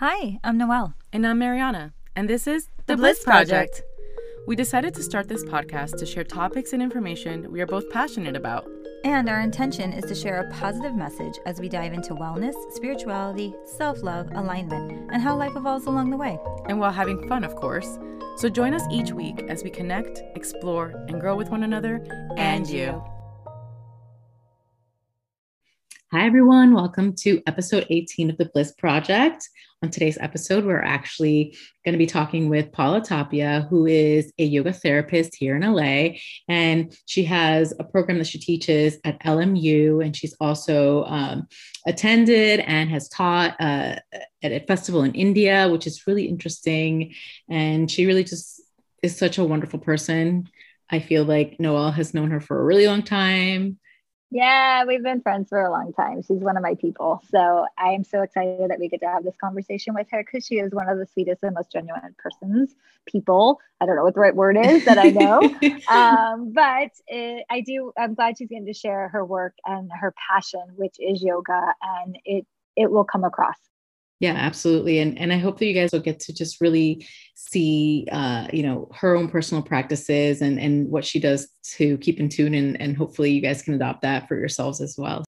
[0.00, 0.92] Hi, I'm Noelle.
[1.10, 1.94] And I'm Mariana.
[2.14, 3.80] And this is The Bliss Project.
[4.46, 8.36] We decided to start this podcast to share topics and information we are both passionate
[8.36, 8.68] about.
[9.04, 13.54] And our intention is to share a positive message as we dive into wellness, spirituality,
[13.78, 16.38] self love, alignment, and how life evolves along the way.
[16.68, 17.98] And while having fun, of course.
[18.36, 22.04] So join us each week as we connect, explore, and grow with one another
[22.36, 23.02] and you.
[26.12, 26.72] Hi, everyone.
[26.72, 29.48] Welcome to episode 18 of the Bliss Project.
[29.82, 34.44] On today's episode, we're actually going to be talking with Paula Tapia, who is a
[34.44, 36.18] yoga therapist here in LA.
[36.48, 40.04] And she has a program that she teaches at LMU.
[40.04, 41.48] And she's also um,
[41.88, 43.96] attended and has taught uh,
[44.44, 47.14] at a festival in India, which is really interesting.
[47.50, 48.62] And she really just
[49.02, 50.48] is such a wonderful person.
[50.88, 53.80] I feel like Noelle has known her for a really long time.
[54.30, 56.20] Yeah, we've been friends for a long time.
[56.22, 57.22] She's one of my people.
[57.30, 60.44] So I am so excited that we get to have this conversation with her because
[60.44, 62.74] she is one of the sweetest and most genuine persons,
[63.06, 63.60] people.
[63.80, 65.54] I don't know what the right word is that I know.
[65.88, 70.12] um, but it, I do, I'm glad she's going to share her work and her
[70.28, 73.56] passion, which is yoga, and it it will come across.
[74.20, 74.98] Yeah, absolutely.
[75.00, 78.62] And and I hope that you guys will get to just really see uh, you
[78.62, 82.80] know, her own personal practices and and what she does to keep in tune and
[82.80, 85.24] and hopefully you guys can adopt that for yourselves as well.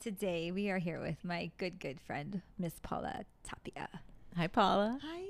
[0.00, 3.88] Today we are here with my good, good friend, Miss Paula Tapia.
[4.36, 4.98] Hi, Paula.
[5.02, 5.20] Hi.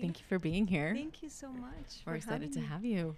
[0.00, 0.92] Thank you for being here.
[0.94, 2.02] Thank you so much.
[2.06, 2.66] We're excited to me.
[2.66, 3.16] have you.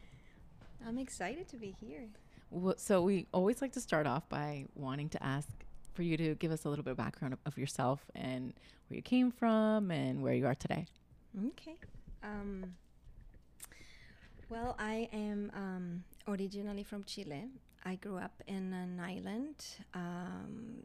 [0.86, 2.08] I'm excited to be here.
[2.50, 5.48] Well, So, we always like to start off by wanting to ask
[5.94, 8.52] for you to give us a little bit of background of, yourself and
[8.88, 10.86] where you came from and where you are today.
[11.52, 11.76] Okay.
[12.22, 12.74] Um,
[14.48, 17.44] well, I am um, originally from Chile.
[17.84, 19.56] I grew up in an island,
[19.94, 20.82] um,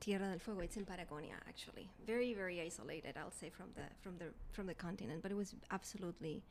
[0.00, 0.60] Tierra del Fuego.
[0.60, 1.88] It's in Patagonia, actually.
[2.06, 3.14] Very, very isolated.
[3.16, 6.42] I'll say from the from the from the continent, but it was absolutely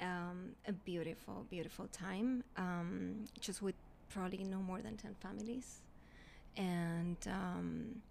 [0.00, 2.44] um, a beautiful, beautiful time.
[2.56, 3.74] Um, just with
[4.10, 5.80] probably no more than ten families,
[6.56, 8.02] and um,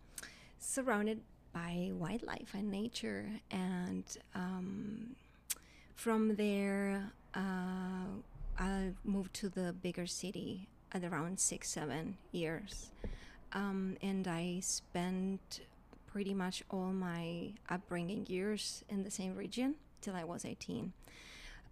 [0.59, 1.21] surrounded
[1.53, 3.27] by wildlife and nature.
[3.51, 5.15] And um,
[5.95, 8.05] from there, uh,
[8.59, 12.91] I moved to the bigger city at around six, seven years.
[13.53, 15.61] Um, and I spent
[16.07, 20.91] pretty much all my upbringing years in the same region till I was 18.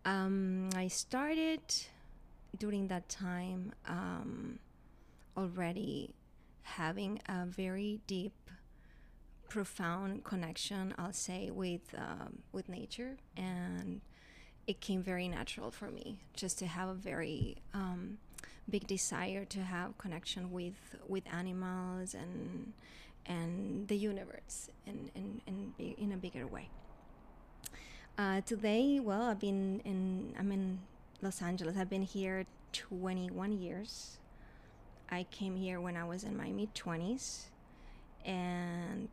[0.05, 1.61] Um, I started
[2.57, 4.59] during that time um,
[5.37, 6.13] already
[6.63, 8.33] having a very deep
[9.49, 13.17] profound connection i'll say with um, with nature.
[13.37, 14.01] And
[14.65, 18.17] it came very natural for me just to have a very um,
[18.69, 22.73] big desire to have connection with with animals and
[23.25, 26.69] and the universe in in in, in a bigger way.
[28.17, 30.79] Uh, today well i've been in i'm in
[31.21, 31.75] los angeles.
[31.77, 34.17] I've been here 21 years
[35.09, 37.43] i came here when i was in my mid 20s
[38.25, 39.09] and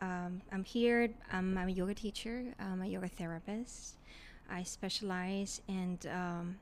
[0.00, 1.10] um, I'm here.
[1.30, 2.42] I'm a yoga teacher.
[2.58, 3.96] I'm a yoga therapist.
[4.50, 6.56] I specialize in um,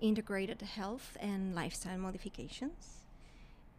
[0.00, 3.00] integrated health and lifestyle modifications,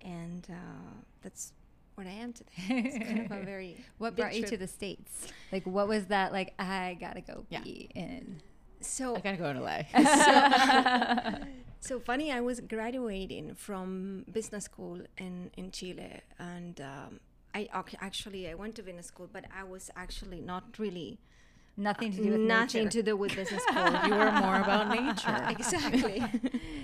[0.06, 0.92] and uh,
[1.24, 1.52] that's
[1.96, 2.52] what I am today.
[2.70, 5.28] It's kind of a very What brought you to the States?
[5.52, 6.54] Like, what was that like?
[6.60, 7.62] I gotta go Yeah.
[7.62, 8.40] be in.
[8.82, 9.84] So I gotta go to LA.
[11.84, 17.20] So funny, I was graduating from business school in, in Chile, and um,
[17.56, 17.68] I
[18.00, 21.18] actually I went to business school, but I was actually not really
[21.78, 22.90] Nothing to do with nothing nature.
[22.92, 23.92] to do with business school.
[24.06, 25.46] you were more about nature.
[25.50, 26.24] exactly,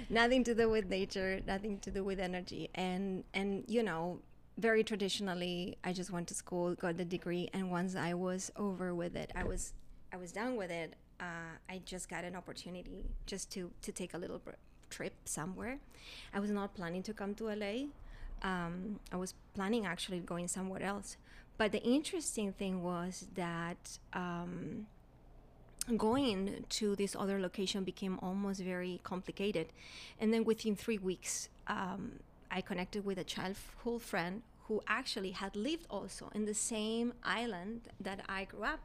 [0.10, 4.22] nothing to do with nature, nothing to do with energy, and and you know,
[4.58, 8.96] very traditionally, I just went to school, got the degree, and once I was over
[8.96, 9.74] with it, I was
[10.12, 10.96] I was done with it.
[11.20, 14.42] Uh, I just got an opportunity just to to take a little
[14.90, 15.80] trip somewhere.
[16.34, 17.88] I was not planning to come to LA.
[18.44, 21.18] Um, I was planning actually going somewhere else.
[21.58, 24.86] But the interesting thing was that um,
[25.96, 29.68] going to this other location became almost very complicated.
[30.20, 32.20] And then within three weeks, um,
[32.52, 37.82] I connected with a childhood friend who actually had lived also in the same island
[38.00, 38.80] that I grew up.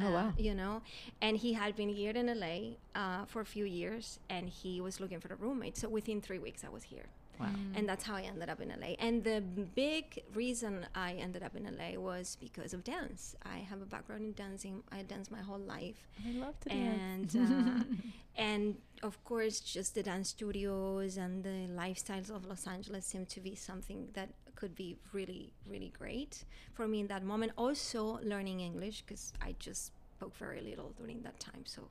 [0.00, 0.32] Oh, uh.
[0.36, 0.82] You know,
[1.22, 5.00] and he had been here in LA uh, for a few years, and he was
[5.00, 5.76] looking for a roommate.
[5.76, 7.06] So within three weeks, I was here
[7.38, 7.48] Wow.
[7.74, 8.94] and that's how I ended up in LA.
[8.98, 9.40] And the
[9.74, 13.36] big reason I ended up in LA was because of dance.
[13.44, 14.82] I have a background in dancing.
[14.90, 15.96] I danced my whole life,
[16.26, 17.84] I love to and uh,
[18.36, 23.40] and of course, just the dance studios and the lifestyles of Los Angeles seemed to
[23.40, 27.52] be something that could be really, really great for me in that moment.
[27.56, 31.62] Also, learning English because I just spoke very little during that time.
[31.64, 31.88] So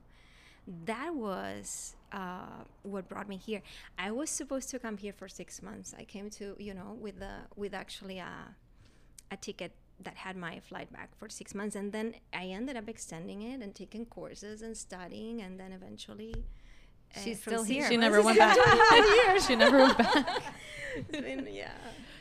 [0.84, 3.62] that was uh, what brought me here.
[3.98, 5.94] I was supposed to come here for six months.
[5.98, 8.28] I came to you know with the with actually a
[9.30, 9.72] a ticket
[10.02, 13.60] that had my flight back for six months, and then I ended up extending it
[13.62, 16.34] and taking courses and studying, and then eventually.
[17.16, 17.86] uh, She's still here.
[17.88, 18.56] She never went back.
[19.46, 20.42] she never went back.
[20.96, 21.70] it's been yeah.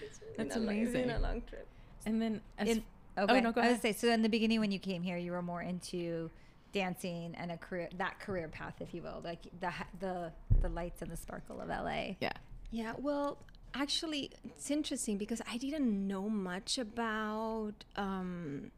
[0.01, 1.67] It's been That's a long- it's been a long trip.
[2.05, 2.83] And then, as In-
[3.17, 3.41] okay.
[3.41, 3.73] no, go I ahead.
[3.73, 4.07] was say so.
[4.13, 6.29] In the beginning, when you came here, you were more into
[6.75, 10.31] dancing and a career, that career path, if you will, like the the
[10.61, 12.01] the lights and the sparkle of LA.
[12.19, 12.33] yeah,
[12.69, 13.37] Yeah, well,
[13.73, 18.71] actually, it's interesting because I didn't know much about um,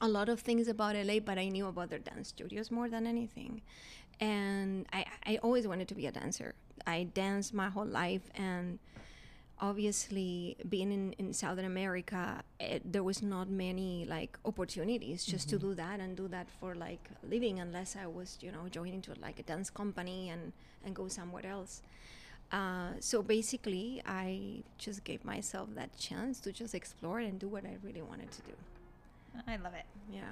[0.00, 3.06] a lot of things about LA, but I knew about their dance studios more than
[3.06, 3.60] anything.
[4.18, 6.54] And I, I always wanted to be a dancer.
[6.86, 8.78] I danced my whole life, and
[9.60, 15.58] obviously, being in, in Southern America, it, there was not many like opportunities just to
[15.58, 19.02] do that and do that for like a living, unless I was, you know, joining
[19.02, 20.52] to like a dance company and
[20.84, 21.82] and go somewhere else.
[22.52, 27.64] Uh, so basically, I just gave myself that chance to just explore and do what
[27.64, 28.52] I really wanted to do.
[29.46, 29.84] I love it.
[30.12, 30.22] Yeah.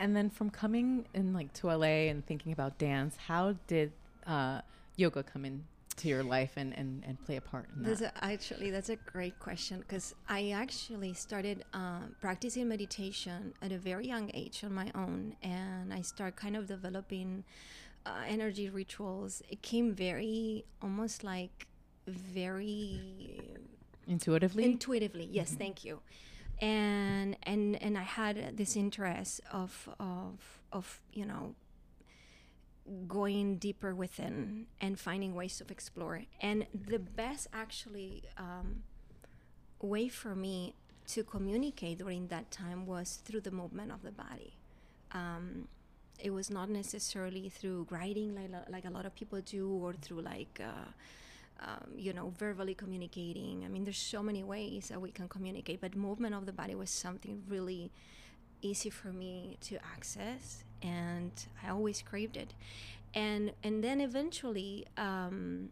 [0.00, 3.92] and then from coming in like to LA and thinking about dance, how did
[4.26, 4.60] uh,
[4.96, 5.64] yoga come in
[5.96, 8.14] to your life and, and, and play a part in That's that?
[8.16, 13.78] a, actually that's a great question because I actually started um, practicing meditation at a
[13.78, 17.44] very young age on my own, and I start kind of developing
[18.06, 19.42] uh, energy rituals.
[19.48, 21.66] It came very almost like
[22.06, 23.40] very
[24.06, 26.00] Intuitively, intuitively yes thank you
[26.60, 31.54] and and and i had this interest of of of you know
[33.08, 36.22] going deeper within and finding ways to explore.
[36.40, 38.82] And the best actually um,
[39.80, 40.74] way for me
[41.08, 44.54] to communicate during that time was through the movement of the body.
[45.12, 45.68] Um,
[46.18, 50.22] it was not necessarily through writing like, like a lot of people do or through
[50.22, 50.90] like uh,
[51.60, 53.64] um, you know, verbally communicating.
[53.64, 56.74] I mean, there's so many ways that we can communicate, but movement of the body
[56.74, 57.90] was something really
[58.60, 61.32] easy for me to access, and
[61.64, 62.54] I always craved it.
[63.14, 65.70] And and then eventually, um,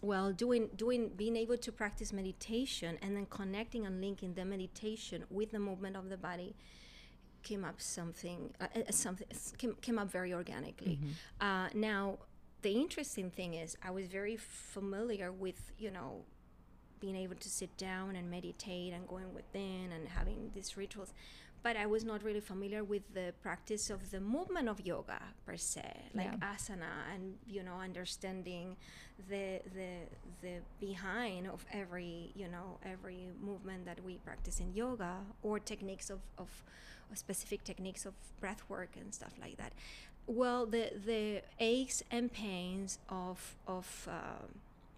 [0.00, 5.24] well, doing doing being able to practice meditation and then connecting and linking the meditation
[5.30, 6.56] with the movement of the body
[7.42, 9.26] came up something uh, uh, something
[9.58, 10.98] came, came up very organically.
[11.40, 12.18] Uh, now
[12.62, 16.22] the interesting thing is I was very familiar with, you know,
[16.98, 21.12] being able to sit down and meditate and going within and having these rituals.
[21.64, 25.56] But I was not really familiar with the practice of the movement of yoga per
[25.56, 26.52] se, like Yeah.
[26.52, 28.76] asana and you know understanding
[29.32, 29.46] the
[29.78, 29.92] the
[30.44, 36.10] the behind of every you know every movement that we practice in yoga or techniques
[36.10, 36.50] of, of,
[37.14, 39.72] specific techniques of breath work and stuff like that.
[40.26, 44.46] Well, the the aches and pains of of uh,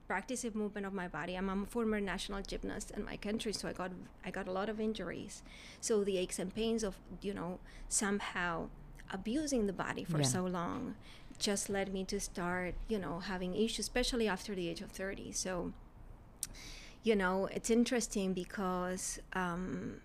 [0.07, 1.35] practicing movement of my body.
[1.35, 3.91] I'm a former national gymnast in my country, so I got
[4.25, 5.43] I got a lot of injuries.
[5.81, 7.59] So the aches and pains of you know
[7.89, 8.69] somehow
[9.11, 10.25] abusing the body for Yeah.
[10.25, 10.97] so long
[11.39, 15.33] just led me to start you know having issues, especially after the age of 30.
[15.33, 15.73] So
[17.03, 19.19] you know it's interesting because.
[19.33, 20.01] Um,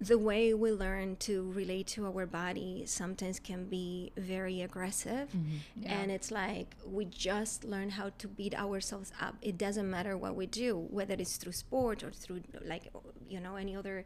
[0.00, 5.28] the way we learn to relate to our body sometimes can be very aggressive.
[5.86, 9.36] And it's like we just learn how to beat ourselves up.
[9.40, 12.92] It doesn't matter what we do whether it's through sport or through like
[13.28, 14.04] you know any other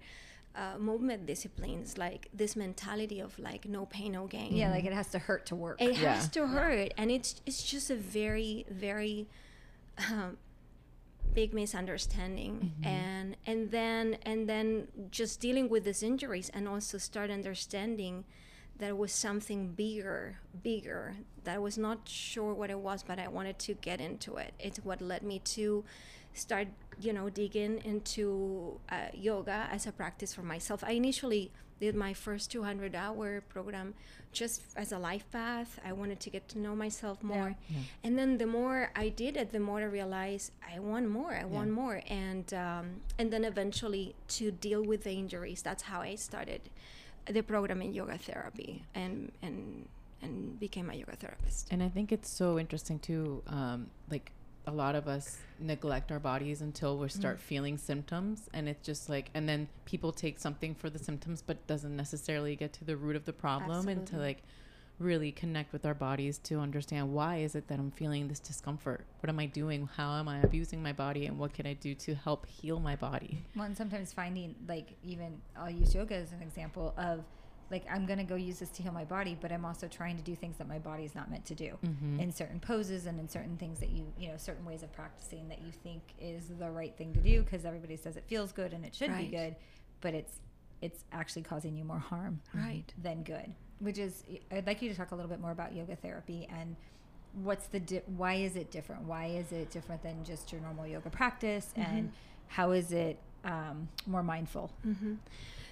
[0.55, 4.55] uh, movement disciplines like this mentality of like no pain no gain.
[4.55, 5.81] Yeah, like it has to hurt to work.
[5.83, 6.15] it Yeah.
[6.15, 6.93] has to hurt.
[6.97, 9.27] And it's it's just a very very
[10.09, 10.39] um,
[11.35, 12.73] big misunderstanding.
[12.83, 18.25] And and then and then just dealing with these injuries and also start understanding
[18.79, 23.19] that it was something bigger bigger that i was not sure what it was but
[23.19, 24.55] i wanted to get into it.
[24.59, 25.85] It's what led me to
[26.33, 26.69] start
[27.01, 30.83] you know digging into uh, yoga as a practice for myself.
[30.85, 31.51] I initially
[31.81, 33.95] did my first 200 hour program
[34.33, 35.81] just as a life path.
[35.85, 37.57] I wanted to get to know myself more.
[38.05, 41.45] And then the more i did it the more i realized i want more i
[41.45, 42.03] want more.
[42.09, 42.85] And um,
[43.19, 46.61] and then eventually to deal with the injuries that's how i started
[47.27, 49.89] the program in yoga therapy and and
[50.23, 51.69] and became a yoga therapist.
[51.71, 53.43] And I think it's so interesting too.
[53.47, 54.33] Um, like
[54.67, 57.41] a lot of us neglect our bodies until we start Mm.
[57.41, 61.67] feeling symptoms, and it's just like, and then people take something for the symptoms, but
[61.67, 64.43] doesn't necessarily get to the root of the problem and to like
[64.99, 69.07] really connect with our bodies to understand why is it that I'm feeling this discomfort?
[69.21, 69.89] What am I doing?
[69.97, 71.25] How am I abusing my body?
[71.25, 73.39] And what can I do to help heal my body?
[73.57, 77.25] Well, and sometimes finding like even I'll use yoga as an example of
[77.71, 80.23] like I'm gonna go use this to heal my body, but I'm also trying to
[80.23, 82.21] do things that my body is not meant to do Mm-hmm.
[82.21, 85.49] in certain poses and in certain things that you you know certain ways of practicing
[85.49, 88.73] that you think is the right thing to do because everybody says it feels good
[88.73, 89.31] and it should Right.
[89.31, 89.57] be good,
[90.01, 90.41] but it's
[90.83, 92.93] it's actually causing you more harm Right.
[93.03, 93.53] than good.
[93.79, 96.75] Which is I'd like you to talk a little bit more about yoga therapy and
[97.35, 99.03] what's the di- why is it different?
[99.05, 102.11] Why is it different than just your normal yoga practice and
[102.49, 104.73] how is it um, more mindful?
[104.83, 105.15] hmm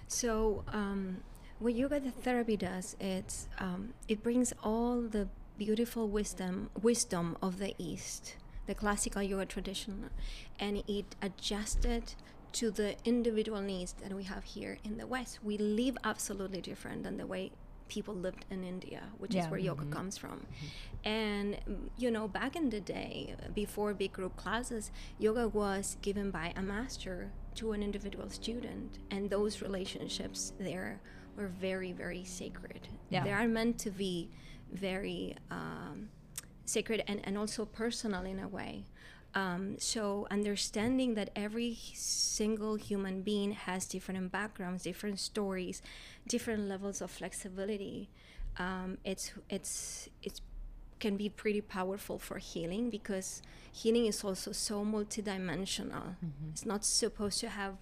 [0.07, 1.19] So, um,
[1.59, 7.59] what yoga th- therapy does, it's um, it brings all the beautiful wisdom wisdom of
[7.59, 8.37] the East,
[8.67, 10.11] the classical yoga tradition,
[10.61, 12.15] and it adjusted
[12.53, 15.41] to the individual needs that we have here in the West.
[15.43, 17.51] We live absolutely different than the way
[17.89, 19.45] people lived in India, which Yeah.
[19.45, 20.47] is where yoga comes from.
[21.05, 26.31] And mm, you know, back in the day, before big group classes, yoga was given
[26.31, 31.01] by a master to an individual student, and those relationships there
[31.39, 32.89] were very, very sacred.
[33.09, 33.25] Yeah.
[33.25, 34.29] They are meant to be
[34.73, 36.11] very um,
[36.65, 38.85] sacred and, and also personal in a way.
[39.35, 45.81] Um, so understanding that every single human being has different backgrounds, different stories,
[46.27, 48.09] different levels of flexibility,
[48.59, 50.41] um, it's it's it's
[50.99, 53.41] can be pretty powerful for healing because
[53.71, 56.17] healing is also so multidimensional.
[56.51, 57.75] It's not supposed to have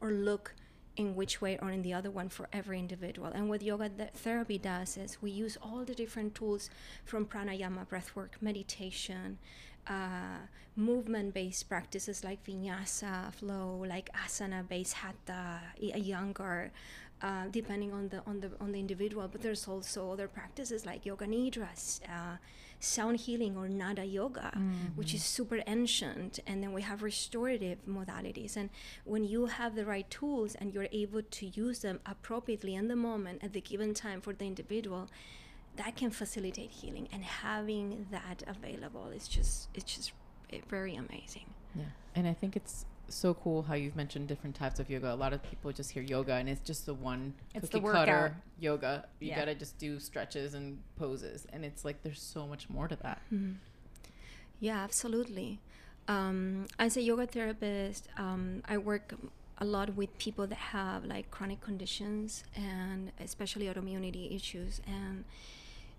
[0.00, 0.54] or look
[0.96, 3.28] in which way or in the other one for every individual.
[3.28, 6.70] And what yoga th- therapy does is we use all the different tools
[7.04, 9.38] from pranayama, breathwork, meditation,
[9.86, 10.38] uh,
[10.76, 16.70] movement-based practices like vinyasa, flow, like asana-based hatha, y- younger,
[17.22, 19.28] uh, depending on the on the on the individual.
[19.28, 22.36] But there's also other practices like yoga nidras, uh,
[22.84, 24.50] sound healing or nada yoga,
[24.94, 26.38] which is super ancient.
[26.46, 28.56] And then we have restorative modalities.
[28.56, 28.70] And
[29.04, 32.96] when you have the right tools and you're able to use them appropriately in the
[32.96, 35.08] moment at the given time for the individual,
[35.76, 37.08] that can facilitate healing.
[37.12, 40.12] And having that available is just it's just
[40.52, 41.46] eh, very amazing.
[41.74, 41.84] Yeah.
[42.14, 45.12] And I think it's so cool how you've mentioned different types of yoga.
[45.12, 47.92] A lot of people just hear yoga and it's just the one It's cookie the
[47.92, 49.06] cutter yoga.
[49.20, 49.38] You Yeah.
[49.40, 51.46] gotta just do stretches and poses.
[51.52, 53.20] And it's like there's so much more to that.
[54.60, 55.60] Yeah, absolutely.
[56.08, 59.14] Um, as a yoga therapist, um, I work
[59.58, 64.80] a lot with people that have like chronic conditions and especially autoimmunity issues.
[64.86, 65.24] And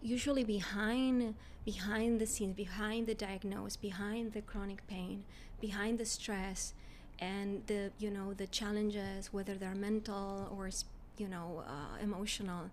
[0.02, 5.24] usually behind behind the scenes, behind the diagnosis, behind the chronic pain,
[5.60, 6.76] behind the stress,
[7.20, 10.70] and the you know the challenges, whether they're mental or
[11.18, 12.70] you know uh, emotional.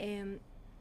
[0.00, 0.40] Um,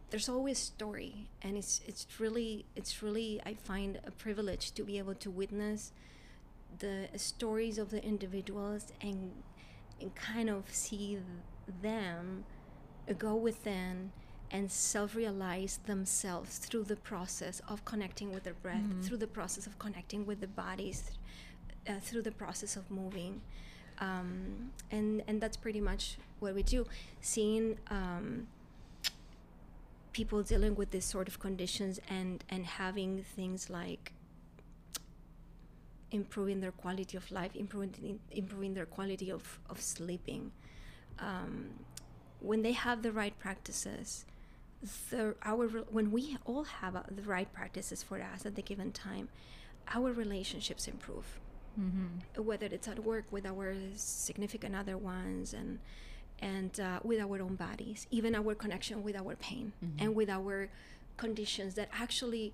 [0.10, 4.98] there's always story and it's it's really it's really i find a privilege to be
[4.98, 5.92] able to witness
[6.80, 9.32] the stories of the individuals and
[10.00, 11.18] and kind of see
[11.82, 12.46] them
[13.18, 14.12] go within
[14.52, 19.78] and self-realize themselves through the process of connecting with their breath through the process of
[19.80, 21.12] connecting with the bodies
[21.88, 23.42] uh, through the process of moving.
[24.00, 26.86] Um, and and that's pretty much what we do.
[27.22, 28.48] Seeing um,
[30.16, 34.14] people dealing with this sort of conditions and and having things like
[36.12, 40.52] improving their quality of life improving improving their quality of, of sleeping
[41.20, 41.70] um,
[42.40, 44.26] when they have the right practices
[45.10, 48.92] the our when we all have uh, the right practices for us at the given
[48.94, 49.28] time
[49.94, 51.40] our relationships improve
[52.38, 55.80] whether it's at work with our significant other ones and
[56.40, 60.70] and uh, with our own bodies, even our connection with our pain and with our
[61.18, 62.54] conditions that actually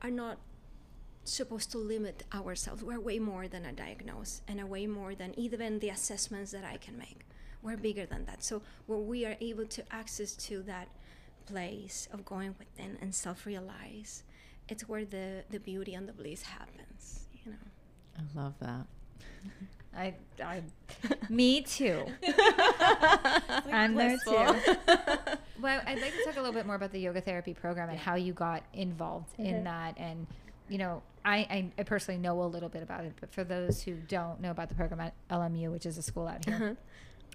[0.00, 0.38] are not
[1.24, 2.82] supposed to limit ourselves.
[2.82, 6.64] We're way more than a diagnosis and a way more than even the assessments that
[6.64, 7.26] I can make.
[7.62, 8.42] We're bigger than that.
[8.42, 10.88] So where we are able to access to that
[11.46, 14.22] place of going within and self-realize,
[14.68, 17.26] it's where the the beauty and the bliss happens.
[17.44, 17.58] You know.
[18.18, 18.86] I love that.
[19.96, 20.62] I, I,
[21.28, 22.04] me too.
[23.72, 24.30] I'm there too.
[25.60, 27.98] well, I'd like to talk a little bit more about the yoga therapy program and
[27.98, 29.98] how you got involved in that.
[29.98, 30.26] And,
[30.68, 33.82] you know, I, I, I personally know a little bit about it, but for those
[33.82, 36.76] who don't know about the program at LMU, which is a school out here,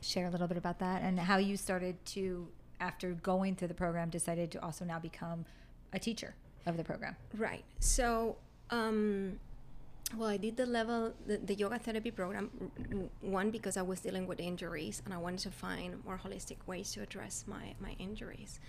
[0.02, 2.48] share a little bit about that and how you started to,
[2.80, 5.44] after going through the program, decided to also now become
[5.92, 6.34] a teacher
[6.66, 7.16] of the program.
[7.38, 7.64] Right.
[7.80, 8.38] So,
[8.70, 9.40] um,
[10.18, 12.52] well, I did the level, the, the yoga therapy program,
[13.22, 16.92] one, because I was dealing with injuries and I wanted to find more holistic ways
[16.94, 18.60] to address my, my injuries.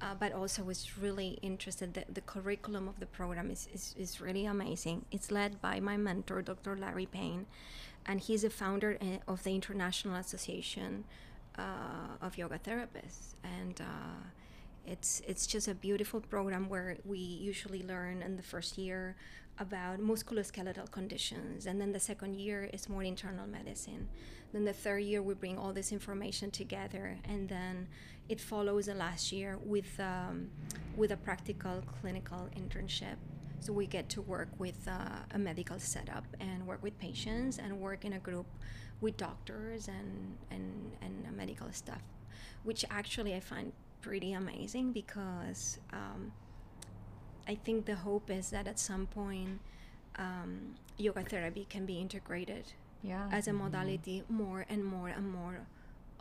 [0.00, 1.94] uh, but also was really interested.
[1.94, 5.04] that the curriculum of the program is, is, is really amazing.
[5.10, 6.76] It's led by my mentor, Dr.
[6.76, 7.46] Larry Payne,
[8.06, 11.04] and he's a founder uh, of the International Association
[11.58, 13.34] uh, of Yoga Therapists.
[13.42, 14.22] And uh,
[14.86, 19.16] it's, it's just a beautiful program where we usually learn in the first year
[19.60, 24.08] about musculoskeletal conditions, and then the second year is more internal medicine.
[24.52, 27.88] Then the third year, we bring all this information together, and then
[28.28, 30.50] it follows the last year with um,
[30.96, 33.16] with a practical clinical internship.
[33.60, 37.80] So we get to work with uh, a medical setup and work with patients and
[37.80, 38.46] work in a group
[39.00, 42.02] with doctors and and and medical staff,
[42.64, 45.78] which actually I find pretty amazing because.
[45.92, 46.32] Um,
[47.48, 49.60] I think the hope is that at some point
[50.16, 52.64] um, yoga therapy can be integrated
[53.02, 53.28] Yeah.
[53.32, 55.60] as a modality more and more and more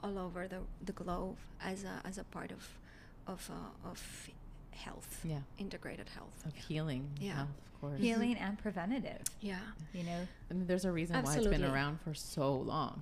[0.04, 2.64] all over the, the globe as a, as a part of
[3.28, 4.30] of, uh, of
[4.72, 5.40] health Yeah.
[5.58, 7.10] integrated health Of healing.
[7.20, 7.34] Yeah.
[7.36, 8.00] health, of course.
[8.00, 9.22] Healing and preventative.
[9.42, 9.60] yeah
[9.94, 10.22] You know.
[10.50, 13.02] I mean, there's a reason why it's been around for so long.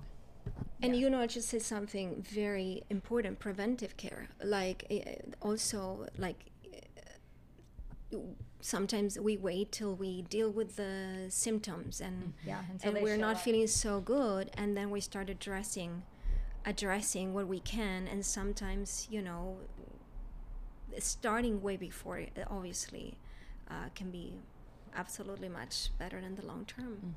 [0.82, 1.00] and Yeah.
[1.02, 2.08] you know i just said something
[2.44, 4.22] very important preventive care
[4.56, 4.96] like uh,
[5.48, 6.38] also like
[8.60, 12.62] sometimes we wait till we deal with the symptoms and Yeah.
[12.82, 13.42] And we're not up.
[13.42, 16.02] feeling so good and then we start addressing
[16.64, 19.56] addressing what we can and sometimes you know
[20.98, 23.18] starting way before it obviously
[23.70, 24.34] uh, can be
[24.94, 27.14] absolutely much better in the long term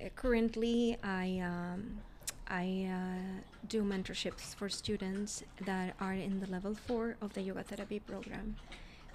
[0.00, 2.00] Uh, currently i um,
[2.50, 7.62] i uh, do mentorships for students that are in the level four of the yoga
[7.62, 8.56] therapy program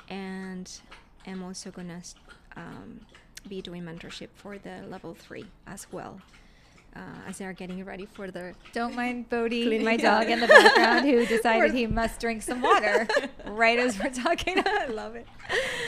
[0.09, 0.79] and
[1.27, 2.01] i'm also gonna
[2.55, 2.99] um,
[3.47, 6.19] be doing mentorship for the level three as well
[6.95, 9.83] uh, as they are getting ready for the Don't mind Cleaning.
[9.83, 13.05] my dog in the background, who decided he must drink some water
[13.47, 14.63] right as we're talking.
[14.65, 15.27] I love it.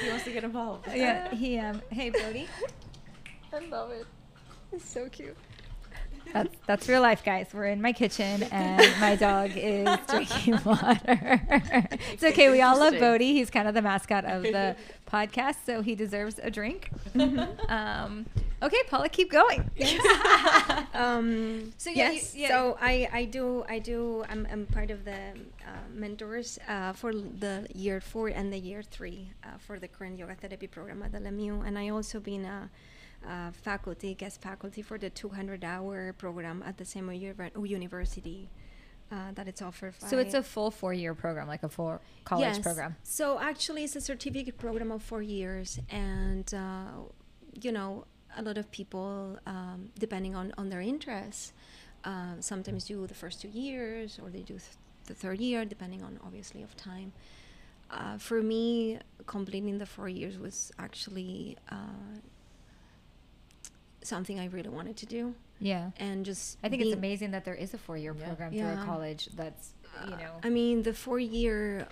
[0.04, 0.86] He wants to get involved.
[0.94, 1.82] Yeah, he um.
[1.90, 2.50] Hey, Bodie.
[3.54, 4.06] i love it
[4.74, 5.38] it's so cute
[6.34, 7.48] That's that's real life, guys.
[7.54, 11.42] We're in my kitchen and my dog is drinking water.
[12.14, 12.50] it's okay.
[12.52, 13.00] We all love Interesting.
[13.00, 13.34] Bodie.
[13.34, 14.76] He's kind of the mascot of the
[15.12, 16.90] podcast, so he deserves a drink.
[17.70, 18.26] Um,
[18.62, 19.70] okay, Paula, keep going.
[20.94, 22.48] um So, yeah, you- yes yeah.
[22.50, 25.20] so i i do i do i'm, I'm part of the
[25.66, 30.18] uh, mentors uh, for the year four and the year three uh, for the current
[30.20, 32.70] yoga therapy program at the LMU and i also been a,
[33.26, 38.50] uh faculty guest faculty for the 200 hour program at the same university
[39.12, 42.46] uh, that it's offered So it's a full four year program, like a full college
[42.48, 42.60] Yes.
[42.60, 42.96] program.
[43.04, 46.92] So actually, it's a certificate program of four years, and uh,
[47.62, 48.04] you know,
[48.36, 51.54] a lot of people, um, depending on on their interests,
[52.04, 54.76] uh, sometimes do the first two years, or they do th-
[55.06, 57.14] the third year, depending on obviously of time.
[57.90, 62.20] Uh, for me, completing the four years was actually uh,
[64.08, 65.92] something I really wanted to do, Yeah.
[65.98, 68.26] and just I think it's amazing that there is a four year Yeah.
[68.28, 69.74] program through a college that's,
[70.06, 70.40] you know.
[70.44, 71.88] I mean, the four year,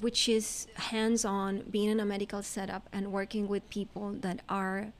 [0.00, 4.92] which is hands on, being in a medical setup and working with people that are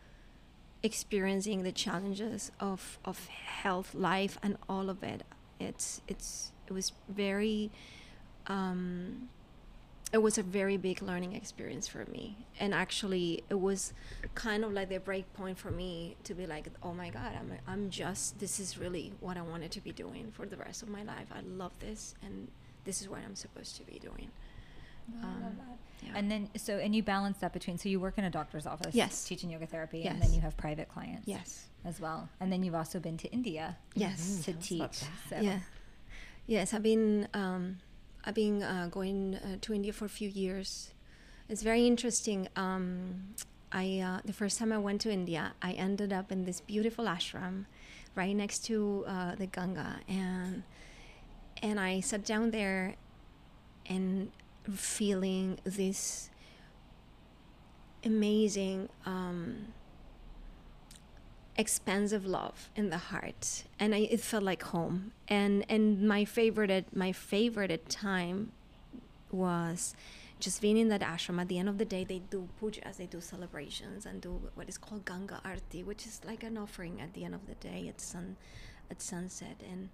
[0.83, 5.23] experiencing the challenges of, of health, life, and all of it.
[5.59, 7.71] It's, it's, it was very,
[8.47, 9.29] um,
[10.12, 12.37] it was a very big learning experience for me.
[12.59, 13.92] And actually, it was
[14.35, 17.53] kind of like the break point for me to be like, oh my God, I'm,
[17.68, 20.88] I'm just, this is really what I wanted to be doing for the rest of
[20.88, 21.29] my life.
[21.33, 22.49] I love this, and
[22.85, 24.31] this is what I'm supposed to be doing.
[25.23, 25.59] Um,
[26.03, 26.12] yeah.
[26.14, 28.94] And then, so, and you balance that between, so you work in a doctor's office,
[28.94, 29.25] Yes.
[29.25, 31.66] teaching yoga therapy, and then you have private clients, Yes.
[31.85, 32.29] as well.
[32.40, 34.42] And then you've also been to India Yes.
[34.44, 35.03] to teach.
[35.29, 35.40] So.
[35.40, 35.61] Yeah.
[36.46, 37.79] Yes, I've been um,
[38.24, 40.92] I've been uh, going uh, to India for a few years.
[41.48, 42.48] It's very interesting.
[42.54, 43.35] Um,
[43.72, 47.06] I uh, the first time I went to India, I ended up in this beautiful
[47.06, 47.66] ashram,
[48.14, 50.62] right next to uh, the Ganga, and
[51.62, 52.96] and I sat down there,
[53.87, 54.30] and
[54.72, 56.30] feeling this
[58.04, 58.88] amazing.
[59.06, 59.72] Um,
[61.61, 65.12] expansive love in the heart and I, it felt like home.
[65.29, 68.53] And and my favorite my favorite time
[69.31, 69.94] was
[70.40, 71.40] just being in that ashram.
[71.40, 74.68] At the end of the day they do pujas they do celebrations and do what
[74.68, 77.87] is called ganga arti which is like an offering at the end of the day
[77.88, 78.37] at sun
[78.90, 79.57] at sunset.
[79.70, 79.90] And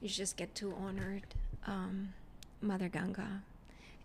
[0.00, 1.20] you just get to honor
[1.66, 2.14] um,
[2.60, 3.42] mother ganga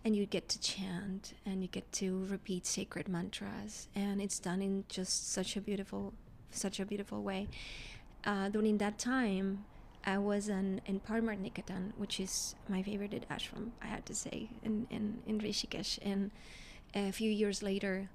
[0.04, 3.88] and you get to chant and you get to repeat sacred mantras.
[3.94, 6.12] And it's done in just such a beautiful
[6.50, 7.48] such a beautiful way
[8.24, 9.64] uh, during that time
[10.04, 14.48] I was in, in Parmarth Niketan, which is my favorite ashram, I had to say,
[14.62, 15.98] in, in, in Rishikesh.
[16.02, 16.30] And
[16.94, 18.08] a few years later,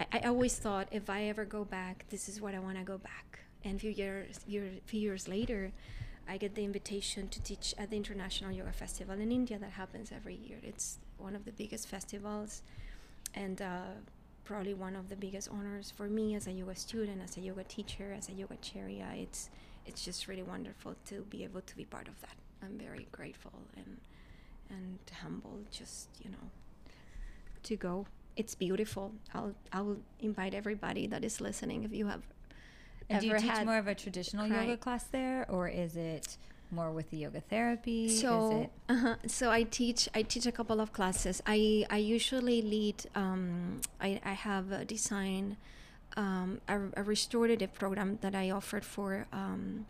[0.00, 2.84] I, I always thought if I ever go back, this is what I want to
[2.84, 3.40] go back.
[3.64, 5.72] And a few years, year, few years later,
[6.28, 10.10] I get the invitation to teach at the International Yoga Festival in India that happens
[10.10, 10.58] every year.
[10.62, 12.62] It's one of the biggest festivals
[13.34, 13.82] and uh,
[14.46, 17.64] probably one of the biggest honors for me as a yoga student, as a yoga
[17.64, 19.02] teacher, as a yogacharya.
[19.10, 19.50] Uh, it's
[19.84, 22.36] it's just really wonderful to be able to be part of that.
[22.62, 23.98] I'm very grateful and
[24.70, 26.46] and humbled just, you know,
[27.64, 28.06] to go.
[28.36, 29.12] It's beautiful.
[29.34, 32.22] I'll I'll invite everybody that is listening if you have
[33.08, 35.96] And do you teach had more of a traditional cry- yoga class there, or is
[35.96, 36.36] it
[36.70, 38.06] more with the yoga therapy?
[38.06, 39.16] is so uh-huh.
[39.26, 44.20] so i teach i teach a couple of classes i i usually lead um i
[44.24, 45.56] i have uh, designed
[46.16, 49.86] um a, a restorative program that i offered for um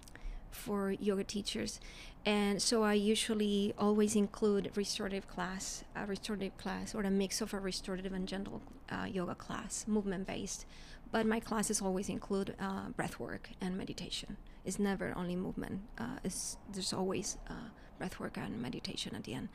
[0.51, 1.81] for yoga teachers
[2.25, 7.53] and so i usually always include restorative class a restorative class or a mix of
[7.53, 10.65] a restorative and gentle uh, yoga class movement based
[11.12, 14.37] but my classes always include uh, breath work and meditation.
[14.64, 19.35] It's never only movement uh, it's, there's always uh, breath work and meditation at the
[19.35, 19.49] end.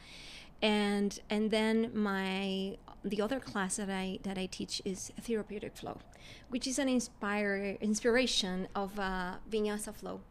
[0.61, 5.97] And and then my the other class that I that I teach is therapeutic flow,
[6.49, 10.21] which is an inspire inspiration of uh, vinyasa flow,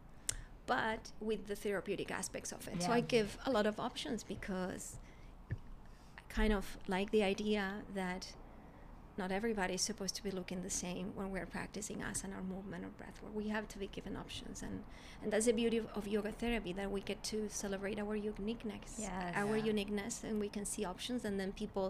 [0.67, 2.81] but with the therapeutic aspects of it.
[2.81, 4.95] So I give a lot of options because
[5.51, 8.31] I kind of like the idea that
[9.21, 12.83] not everybody is supposed to be looking the same when we're practicing asana or movement
[12.83, 13.33] or breath work.
[13.35, 14.83] We have to be given options, and
[15.21, 18.91] and that's the beauty of, of yoga therapy that we get to celebrate our uniqueness,
[18.97, 19.11] Yes.
[19.41, 19.73] our Yeah.
[19.73, 21.87] uniqueness, and we can see options, and then people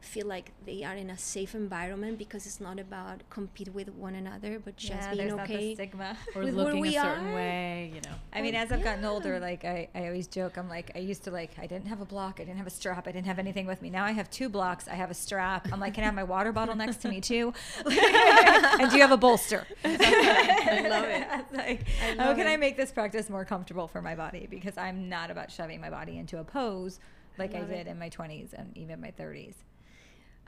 [0.00, 4.14] feel like they are in a safe environment because it's not about compete with one
[4.14, 5.74] another, but just yeah, being there's not the okay.
[5.74, 6.16] stigma.
[6.34, 7.34] Or with where looking a we certain are.
[7.34, 8.16] way, you know.
[8.32, 10.98] I mean, Well, as I've gotten older, like I, I always joke, I'm like, I
[10.98, 13.26] used to like, I didn't have a block, I didn't have a strap, I didn't
[13.26, 13.90] have anything with me.
[13.90, 15.68] Now I have two blocks, I have a strap.
[15.72, 17.52] I'm like, can I have my water bottle next to me too?
[17.84, 19.66] and do you have a bolster?
[19.84, 21.56] I love it.
[21.56, 24.46] like, I how love can I make this practice more comfortable for my body?
[24.50, 27.00] Because I'm not about shoving my body into a pose
[27.38, 27.90] like I, love did it.
[27.90, 29.54] in my 20s and even my 30s.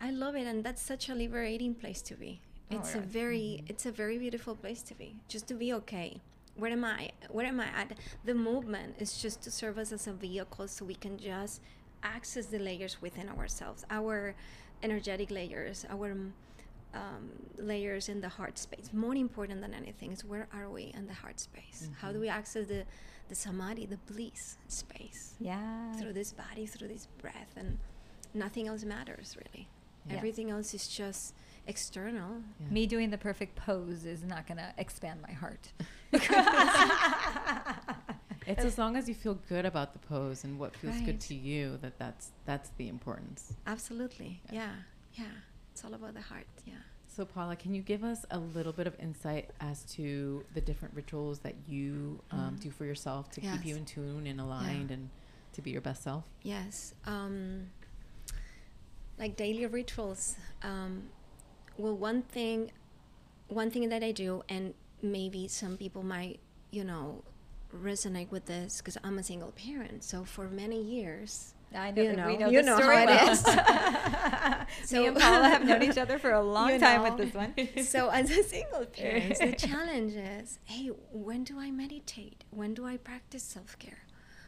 [0.02, 2.40] I love it, and that's such a liberating place to be.
[2.70, 3.66] Oh, It's a very, mm-hmm.
[3.68, 5.14] it's a very beautiful place to be.
[5.28, 6.20] Just to be okay.
[6.56, 7.10] Where am I?
[7.30, 7.92] Where am I at?
[8.24, 11.60] The movement is just to serve us as a vehicle, so we can just
[12.02, 14.34] access the layers within ourselves, our
[14.82, 16.34] energetic layers, our um,
[16.94, 18.90] um layers in the heart space.
[18.92, 21.88] More important than anything is where are we in the heart space?
[22.00, 22.22] How do mm-hmm.
[22.22, 22.84] we access the
[23.28, 25.36] the samadhi, the bliss space?
[25.38, 25.92] Yeah.
[25.92, 27.78] through this body, through this breath, and
[28.34, 29.68] nothing else matters really.
[30.08, 30.16] Yeah.
[30.16, 31.34] Everything else is just
[31.66, 32.42] external.
[32.60, 32.66] Yeah.
[32.70, 35.72] Me doing the perfect pose is not going to expand my heart.
[38.44, 41.06] It's as long as you feel good about the pose and what feels Right.
[41.06, 43.52] good to you that that's that's the importance.
[43.68, 44.40] Absolutely.
[44.50, 44.72] Yeah.
[45.14, 45.26] Yeah.
[45.72, 46.46] It's all about the heart.
[46.66, 46.74] Yeah.
[47.06, 50.92] So Paula, can you give us a little bit of insight as to the different
[50.96, 52.60] rituals that you um, Mhm.
[52.62, 55.08] do for yourself to keep you in tune and aligned and
[55.52, 56.24] to be your best self?
[56.42, 56.94] Yes.
[57.04, 57.68] Um,
[59.18, 60.36] like daily rituals.
[60.62, 61.04] Um,
[61.76, 62.72] well, one thing,
[63.48, 67.22] one thing that I do, and maybe some people might, you know,
[67.74, 70.04] resonate with this because I'm a single parent.
[70.04, 73.02] So for many years, I know, You we know- know you the know story how
[73.02, 73.32] it well.
[73.32, 73.46] is.
[74.92, 77.14] Me and Paula have known each other for a long time know.
[77.14, 77.54] with this one.
[77.84, 82.44] so as a single parent, the challenge is, hey, when do I meditate?
[82.50, 84.00] When do I practice self care?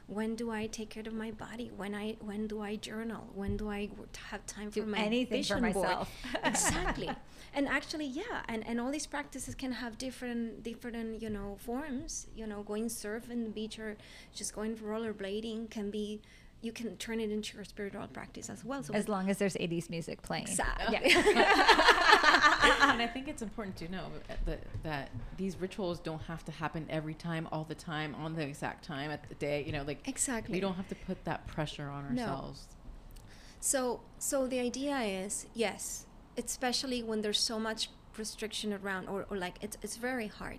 [0.07, 1.71] When do I take care of my body?
[1.75, 3.31] When I when do I journal?
[3.35, 3.89] When do I
[4.31, 6.07] have time Do for my anything for vision board?
[6.45, 7.11] exactly.
[7.55, 12.27] And actually, yeah, and, and all these practices can have different different you know forms.
[12.37, 13.97] You know, going surf in the beach or
[14.35, 16.21] just going rollerblading can be.
[16.65, 18.83] You can turn it into your spiritual practice as well.
[18.83, 20.45] So As long as there's 80s music playing.
[20.45, 20.97] Exactly.
[21.15, 24.07] and I think it's important to know
[24.47, 28.43] that, that these rituals don't have to happen every time, all the time, on the
[28.43, 29.63] exact time at the day.
[29.67, 30.55] You know, like exactly.
[30.55, 32.23] we don't have to put that pressure on No.
[32.23, 32.69] ourselves.
[33.61, 36.07] So, so the idea is yes,
[36.39, 40.59] especially when there's so much restriction around, or, or like it's it's very hard.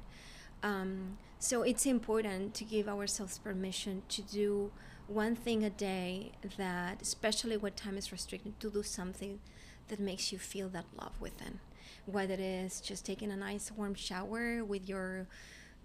[0.61, 4.71] Um, so it's important to give ourselves permission to do
[5.07, 9.39] one thing a day that, especially when time is restricted, to do something
[9.87, 11.59] that makes you feel that love within.
[12.05, 15.27] Whether it is just taking a nice warm shower with your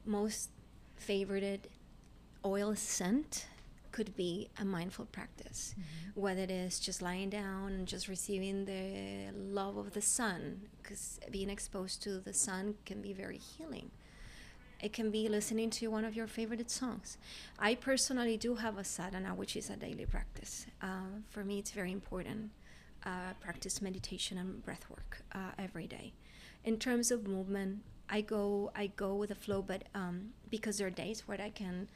[0.04, 0.50] most
[0.98, 1.60] favorited
[2.44, 3.46] oil scent
[3.92, 5.74] could be a mindful practice.
[5.74, 6.20] Mm-hmm.
[6.20, 11.20] Whether it is just lying down and just receiving the love of the sun because
[11.30, 13.90] being exposed to the sun can be very healing
[14.82, 17.18] it can be listening to one of your favorite songs.
[17.58, 20.66] I personally do have a sadhana, which is a daily practice.
[20.82, 22.50] Uh, for me, it's very important.
[23.04, 26.12] Uh, practice meditation and breath work uh, every day.
[26.64, 30.86] In terms of movement, I go I go with the flow, but um, because there
[30.86, 31.88] are days where I can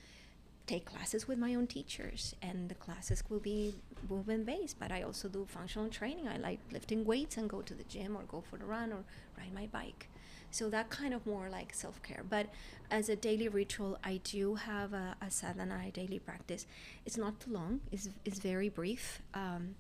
[0.66, 3.74] take classes with my own teachers, and the classes will be
[4.08, 4.78] movement based.
[4.78, 6.26] But I also do functional training.
[6.28, 9.04] I like lifting weights and go to the gym or go for a run or
[9.36, 10.08] ride my bike.
[10.54, 12.22] So that kind of more like self care.
[12.30, 12.46] But
[12.88, 16.64] as a daily ritual, I do have a, a sadhana, a daily practice.
[17.04, 17.80] It's not too long.
[17.90, 19.20] It's it's very brief.
[19.34, 19.74] Um,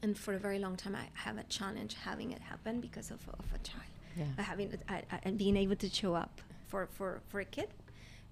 [0.00, 3.20] and for a very long time, I have a challenge having it happen because of,
[3.40, 3.92] of a child.
[4.16, 4.44] Yeah.
[4.44, 4.78] Having
[5.24, 7.68] and being able to show up for, for, for a kid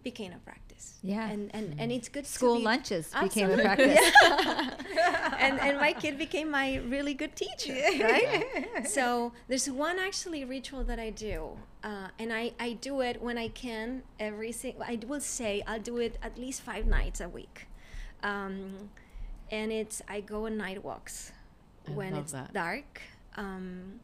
[0.02, 0.98] became a practice.
[1.02, 1.28] Yeah.
[1.28, 3.98] And and, and it's good School to be, lunches became a practice.
[4.22, 4.74] Yeah.
[5.38, 8.86] and and my kid became my really good teacher, right?
[8.86, 13.38] so there's one actually ritual that I do, uh, and I I do it when
[13.38, 14.82] I can every single.
[14.82, 17.66] I will say I'll do it at least five nights a week,
[18.22, 18.90] um,
[19.50, 21.32] and it's I go on night walks
[21.88, 22.52] I when it's that.
[22.52, 23.02] dark.
[23.36, 24.00] Um,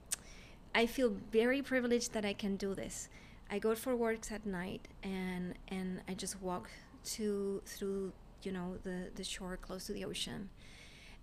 [0.74, 3.08] I feel very privileged that I can do this.
[3.50, 6.68] I go for walks at night and and I just walk
[7.16, 10.50] to through you know the the shore close to the ocean,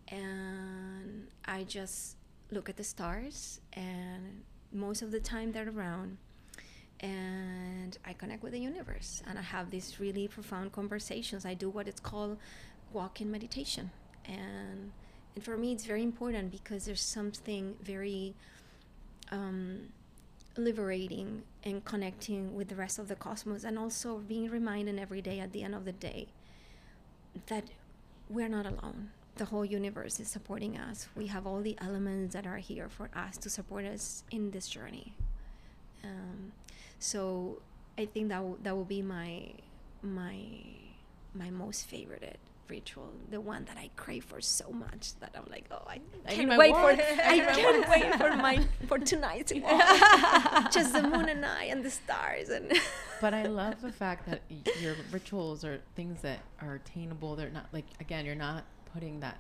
[0.08, 2.18] and I just
[2.52, 6.18] look at the stars and most of the time they're around
[7.00, 11.46] and I connect with the universe and I have these really profound conversations.
[11.46, 12.38] I do what it's called
[12.94, 13.92] walk-in meditation
[14.26, 14.92] and
[15.36, 18.36] and for me it's very important because there's something very
[19.32, 19.90] um,
[20.58, 25.40] liberating and connecting with the rest of the cosmos and also being reminded every day
[25.40, 26.28] at the end of the day
[27.48, 27.66] that
[28.30, 29.10] we're not alone.
[29.36, 31.10] The whole universe is supporting us.
[31.16, 34.70] We have all the elements that are here for us to support us in this
[34.70, 35.14] journey.
[36.04, 36.54] Um,
[37.00, 37.62] so
[37.98, 39.52] i think that, w- that will be my
[40.02, 40.38] my
[41.34, 45.66] my most favorite ritual the one that i crave for so much that i'm like
[45.72, 49.00] oh i I can't wait for I i need my can't wait for my for
[49.00, 49.48] tonight.
[50.72, 52.72] just the moon and i and the stars and
[53.22, 54.42] but I love the fact that
[54.82, 57.36] your rituals are things that are attainable.
[57.36, 59.38] They're not like again, you're not putting that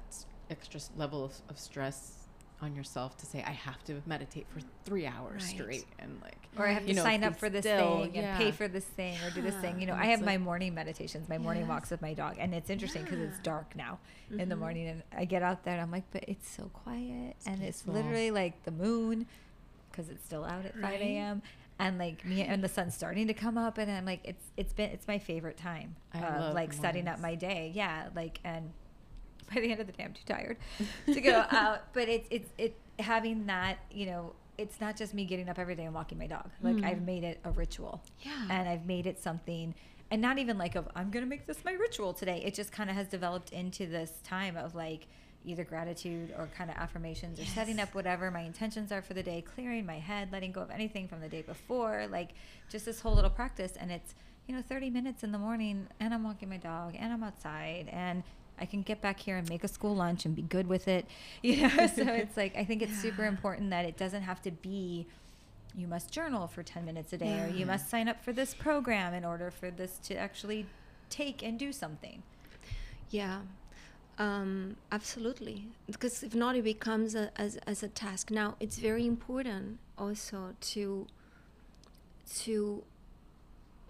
[0.50, 2.25] extra level of, of stress
[2.62, 5.50] on yourself to say I have to meditate for three hours Right.
[5.56, 8.38] straight and like or I have to know, sign up for this still, thing and
[8.38, 9.80] pay for this thing or do this thing.
[9.82, 11.70] You know, And I it's have my morning meditations, my morning Yes.
[11.70, 14.00] walks with my dog, and it's interesting because it's dark now
[14.38, 14.60] in the Mhm.
[14.60, 17.86] morning, and I get out there and I'm like, but it's so quiet, and it's
[17.88, 19.26] literally like the moon
[19.91, 21.41] because it's still out at 5 a.m.
[21.78, 24.72] And like me and the sun's starting to come up, and I'm like, it's it's
[24.72, 27.72] been it's my favorite time I of like setting up my day.
[27.76, 28.72] Yeah, like and
[29.54, 30.58] by the end of the day, I'm too tired
[31.06, 31.94] to go out.
[31.94, 34.34] But it's it's it having that you know.
[34.58, 36.50] It's not just me getting up every day and walking my dog.
[36.62, 36.86] Like Mm.
[36.86, 39.76] I've made it a ritual yeah and I've made it something
[40.10, 42.42] and not even like of I'm gonna make this my ritual today.
[42.46, 45.08] It just kind of has developed into this time of like
[45.44, 49.22] either gratitude or kind of affirmations or setting up whatever my intentions are for the
[49.22, 52.30] day, clearing my head, letting go of anything from the day before, like
[52.70, 53.74] just this whole little practice.
[53.78, 54.16] And it's
[54.48, 57.90] you know 30 minutes in the morning, and I'm walking my dog, and I'm outside,
[57.92, 58.24] and
[58.60, 61.06] I can get back here and make a school lunch and be good with it,
[61.41, 61.88] you know.
[61.88, 65.08] so it's like I think it's super important that it doesn't have to be
[65.78, 68.54] you must journal for 10 minutes a day or you must sign up for this
[68.54, 70.65] program in order for this to actually
[71.10, 72.24] take and do something
[73.12, 73.41] Yeah,
[74.18, 75.68] um, absolutely.
[75.88, 78.32] Because if not, it becomes a, as, as a task.
[78.32, 81.08] Now, it's very important also to
[82.39, 82.84] to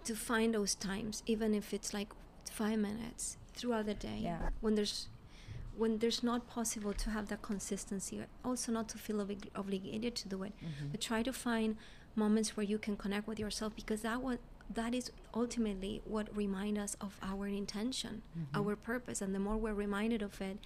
[0.04, 2.08] to find those times, even if it's like
[2.50, 4.18] five minutes throughout the day.
[4.22, 4.50] Yeah.
[4.60, 5.08] When there's
[5.76, 10.26] when there's not possible to have that consistency, also not to feel oblig- obligated to
[10.26, 10.90] do it, Mhm.
[10.92, 11.76] but try to find
[12.14, 14.40] moments where you can connect with yourself because that what
[14.74, 18.46] that is ultimately what remind us of our intention Mhm.
[18.58, 20.58] our purpose and the more we're reminded of it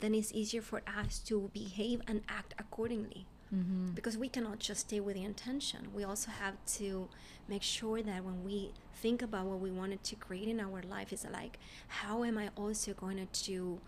[0.00, 3.88] then it's easier for us to behave and act accordingly mm-hmm.
[3.94, 7.08] because we cannot just stay with the intention we also have to
[7.48, 11.12] make sure that when we think about what we wanted to create in our life
[11.12, 11.58] is like
[11.88, 13.80] how am i also going to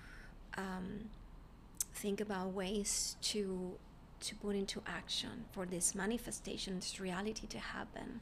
[0.57, 1.09] um,
[1.95, 3.73] think about ways to
[4.21, 8.21] to put into action for this manifestation this reality to happen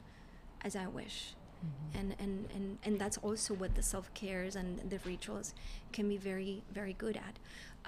[0.63, 1.99] as i wish Mhm.
[1.99, 5.53] and, and, and, and that's also what the self-cares and the rituals
[5.91, 7.37] can be very very good at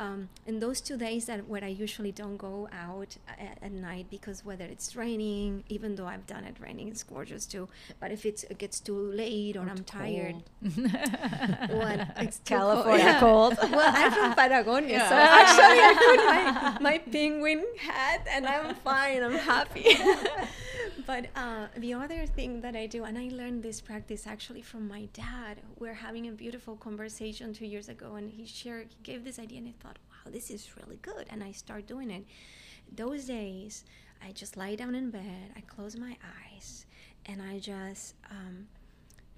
[0.01, 3.11] um, in those two days that where I usually don't go out
[3.47, 7.45] at, at night because whether it's raining even though I've done it raining it's gorgeous
[7.53, 7.65] too
[7.99, 13.19] but if it's, it gets too late or, Or I'm tired what it's California Yeah.
[13.19, 13.53] cold.
[13.77, 16.41] well I'm from Patagonia so actually I put my,
[16.91, 19.85] my penguin hat and I'm fine I'm happy
[21.05, 24.87] but uh, the other thing that I do, and I learned this practice actually from
[24.87, 25.59] my dad.
[25.79, 29.59] We're having a beautiful conversation two years ago, and he shared, he gave this idea,
[29.59, 32.25] and I thought, wow, this is really good, and I start doing it.
[32.95, 33.85] Those days,
[34.25, 36.17] I just lie down in bed, I close my
[36.53, 36.85] eyes,
[37.25, 38.67] and I just um,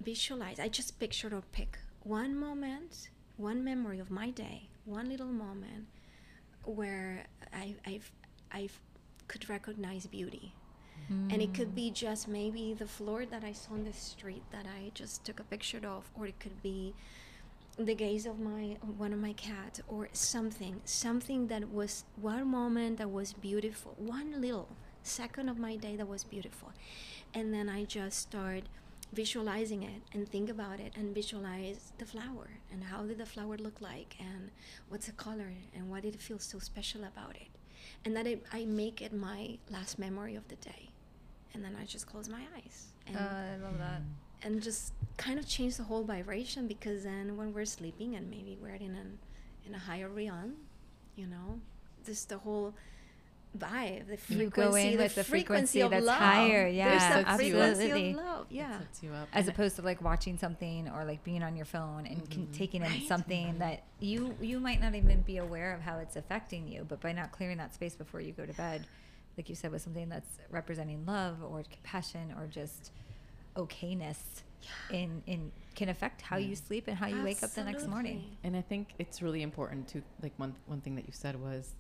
[0.02, 0.60] visualize.
[0.60, 5.88] I just picture or pick one moment, one memory of my day, one little moment
[6.65, 8.12] where I I've,
[8.52, 8.80] I've
[9.28, 10.54] could recognize beauty.
[11.09, 11.75] And it could mm.
[11.75, 15.39] be just maybe the floor that I saw on the street that I just took
[15.39, 16.93] a picture of, or it could be
[17.77, 22.97] the gaze of my one of my cats, or something, something that was one moment
[22.97, 24.69] that was beautiful, one little
[25.01, 26.71] second of my day that was beautiful,
[27.33, 28.63] and then I just start
[29.11, 33.57] visualizing it and think about it and visualize the flower and how did the flower
[33.57, 34.49] look like and
[34.89, 37.49] what's the color and what did it feel so special about it.
[38.05, 40.92] And that I, I make it my last memory of the day
[41.53, 44.01] and then i just close my eyes and, Uh, I love that.
[44.43, 48.57] and just kind of change the whole vibration because then when we're sleeping and maybe
[48.61, 49.19] we're in an
[49.65, 50.53] in a higher realm
[51.15, 51.59] you know
[52.05, 52.73] just the whole
[53.57, 56.17] vibe the frequency You go in the with the frequency of that's love.
[56.17, 58.09] higher, there's yeah, the frequency absolutely.
[58.11, 59.27] of love yeah you up.
[59.31, 62.47] As And opposed to like watching something or like being on your phone and con-
[62.51, 63.07] taking in Right.
[63.07, 66.99] something that you you might not even be aware of how it's affecting you, but
[66.99, 68.87] by not clearing that space before you go to bed,
[69.37, 72.91] like you said, with something that's representing love or compassion or just
[73.55, 74.17] okayness
[74.91, 76.67] in in can affect how you mm.
[76.67, 78.23] sleep and how you wake up the next morning.
[78.43, 81.75] And I think it's really important to like one one thing that you said was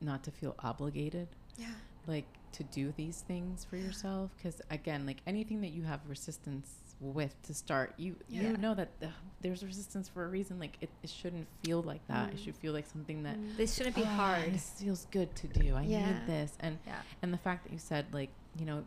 [0.00, 1.66] not to feel obligated, yeah
[2.06, 4.30] like to do these things for yourself.
[4.36, 8.42] Because again, like anything that you have resistance with to start, you Yeah.
[8.42, 9.06] you know that uh,
[9.40, 10.58] there's resistance for a reason.
[10.58, 12.30] Like it, it shouldn't feel like that.
[12.32, 12.44] It Mm.
[12.44, 13.56] should feel like something that Mm.
[13.56, 14.52] This shouldn't be "Oh, hard.
[14.54, 15.74] This feels good to do.
[15.74, 16.06] I Yeah.
[16.12, 17.02] need this, and Yeah.
[17.22, 18.84] and the fact that you said like you know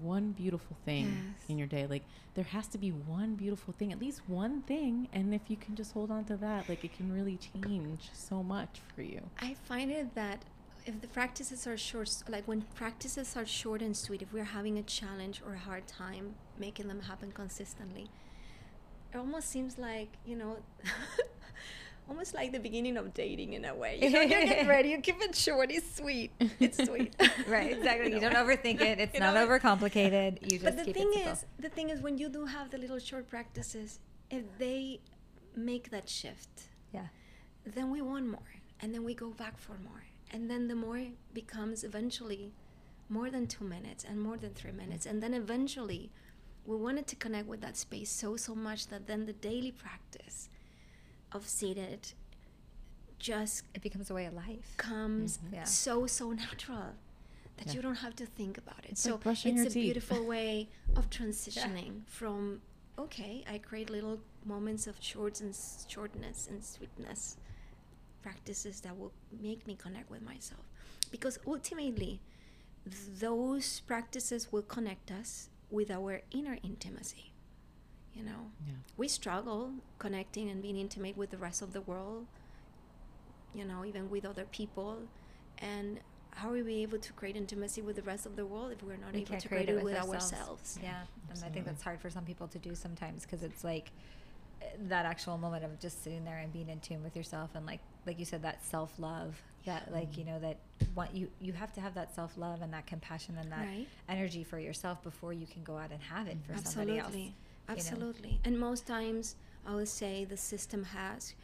[0.00, 1.44] one beautiful thing Yes.
[1.50, 2.02] in your day like
[2.34, 5.76] there has to be one beautiful thing at least one thing and if you can
[5.76, 9.54] just hold on to that like it can really change so much for you I
[9.54, 10.44] find it that
[10.84, 14.76] if the practices are short, like when practices are short and sweet, if we're having
[14.78, 18.08] a challenge or a hard time making them happen consistently,
[19.12, 20.56] it almost seems like, you know,
[22.08, 23.98] almost like the beginning of dating in a way.
[24.02, 26.32] You know, you get ready, you keep it short, it's sweet.
[26.60, 27.14] It's sweet.
[27.48, 28.12] Right, exactly.
[28.12, 28.30] You know?
[28.30, 28.98] don't overthink it.
[29.00, 29.46] It's You not know?
[29.46, 30.42] overcomplicated.
[30.42, 32.78] You just but the keep thing is, the thing is, when you do have the
[32.78, 35.00] little short practices, if they
[35.56, 37.06] make that shift, yeah.
[37.64, 41.00] then we want more and then we go back for more and then the more
[41.32, 42.52] becomes eventually
[43.08, 46.10] more than two minutes and more than three minutes and then eventually
[46.66, 50.48] we wanted to connect with that space so so much that then the daily practice
[51.32, 52.12] of seated
[53.18, 54.74] just It becomes a way of life.
[54.76, 55.54] comes mm-hmm.
[55.54, 55.64] Yeah.
[55.64, 56.92] so so natural
[57.56, 57.74] that Yeah.
[57.74, 59.74] you don't have to think about it It's so like it's a teeth.
[59.74, 62.60] beautiful way of transitioning from
[62.98, 65.56] okay i create little moments of shorts and
[65.88, 67.36] shortness and sweetness
[68.22, 70.64] practices that will make me connect with myself
[71.10, 72.20] because ultimately
[73.20, 77.30] those practices will connect us with our inner intimacy
[78.16, 78.52] you know?
[78.64, 78.74] Yeah.
[78.96, 82.26] We struggle connecting and being intimate with the rest of the world
[83.54, 84.98] you know even with other people.
[85.58, 86.00] And
[86.32, 88.96] how are we able to create intimacy with the rest of the world if we're
[88.96, 90.32] not We able to create, it with ourselves.
[90.32, 93.62] ourselves, Yeah, and I think that's hard for some people to do sometimes because it's
[93.62, 93.92] like
[94.60, 97.64] uh, that actual moment of just sitting there and being in tune with yourself and
[97.66, 100.58] like like you said that self love that like you know that
[100.94, 103.86] what you you have to have that self love and that compassion and that right
[104.08, 107.06] energy for yourself before you can go out and have it for somebody else.
[107.08, 107.24] absolutely
[107.68, 107.72] know?
[107.74, 111.34] absolutely and most times i would say the system has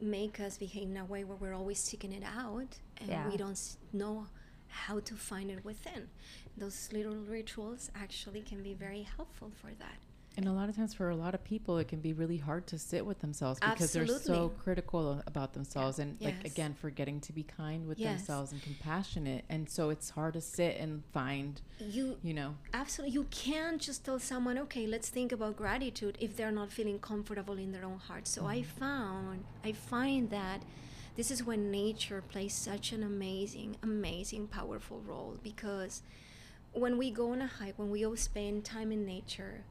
[0.00, 3.28] make us behave in a way where we're always seeking it out and Yeah.
[3.28, 3.60] we don't
[3.92, 4.26] know
[4.68, 6.08] how to find it within
[6.56, 9.98] those little rituals actually can be very helpful for that
[10.36, 12.66] and a lot of times for a lot of people it can be really hard
[12.66, 16.52] to sit with themselves because they're so critical about themselves and like Yes.
[16.52, 18.18] again forgetting to be kind with Yes.
[18.18, 19.44] themselves and compassionate.
[19.48, 22.54] And so it's hard to sit and find you you know.
[22.72, 26.98] absolutely you can't just tell someone okay let's think about gratitude if they're not feeling
[26.98, 28.26] comfortable in their own heart.
[28.26, 28.80] So i mm-hmm.
[28.80, 30.62] found i find that
[31.16, 36.02] this is when nature plays such an amazing amazing powerful role because
[36.72, 39.62] when we go on a hike when we all spend time in nature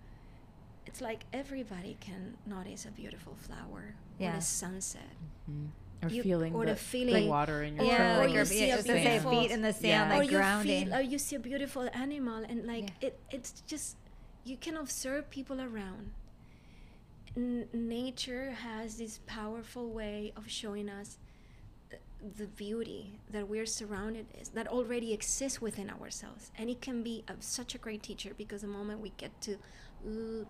[0.85, 5.01] it's like everybody can notice a beautiful flower or a sunset
[5.49, 5.67] mhm,
[6.03, 8.19] or You- feeling or the, the feeling- the water in your Or- yeah, or toe
[8.21, 10.09] like you your, see a just to beautiful- feet in the sand, Yeah.
[10.09, 10.85] like or you grounding.
[10.85, 13.07] feel or you see a beautiful animal and like Yeah.
[13.07, 13.95] it it's just
[14.45, 16.11] you can observe people around
[17.35, 21.17] N- nature has this powerful way of showing us
[21.91, 21.95] uh,
[22.37, 27.23] the beauty that we're surrounded is that already exists within ourselves and it can be
[27.27, 29.57] a, such a great teacher because the moment we get to l-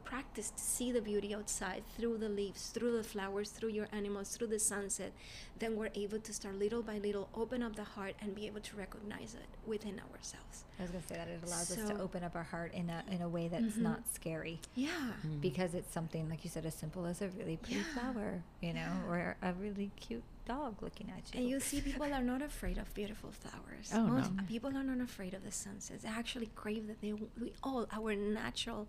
[0.03, 4.29] practice to see the beauty outside through the leaves through the flowers through your animals
[4.35, 5.11] through the sunset
[5.59, 8.59] then we're able to start little by little open up the heart and be able
[8.59, 12.23] to recognize it within ourselves I was gonna say that it allows us to open
[12.23, 13.81] up our heart in a in a way that's Mhm.
[13.89, 17.75] not scary yeah because it's something like you said as simple as a really pretty
[17.75, 17.93] Yeah.
[17.93, 19.05] flower, you know, Yeah.
[19.07, 21.39] or a really cute dog looking at you.
[21.39, 23.91] And you see, people are not afraid of beautiful flowers.
[23.93, 24.43] Oh, Most no.
[24.43, 26.03] people are not afraid of the sunsets.
[26.03, 26.99] They actually crave that.
[27.01, 28.87] They we all our natural,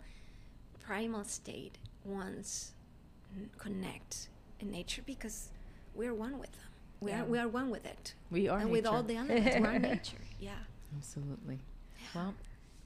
[0.86, 2.72] primal state wants
[3.58, 4.28] connect
[4.60, 5.48] in nature because
[5.94, 6.60] we are one with them.
[7.00, 7.22] We Yeah.
[7.22, 8.14] are we are one with it.
[8.30, 9.24] We are and with all nature.
[9.26, 10.24] the elements, we're nature.
[10.40, 10.58] Yeah.
[10.96, 11.58] Absolutely.
[12.14, 12.34] Well,